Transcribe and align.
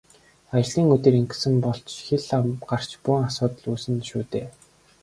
Ажлын 0.57 0.93
өдөр 0.95 1.15
ингэсэн 1.21 1.55
бол 1.65 1.79
ч 1.87 1.89
хэл 2.07 2.25
ам 2.37 2.47
гарч 2.69 2.89
бөөн 3.03 3.23
асуудал 3.29 3.65
үүснэ 3.71 4.01
шүү 4.09 4.23
дээ. 4.31 4.47